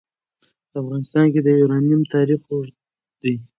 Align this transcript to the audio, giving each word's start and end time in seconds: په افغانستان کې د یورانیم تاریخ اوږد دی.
په 0.69 0.75
افغانستان 0.83 1.25
کې 1.33 1.39
د 1.43 1.47
یورانیم 1.59 2.01
تاریخ 2.13 2.41
اوږد 2.51 2.75
دی. 3.21 3.35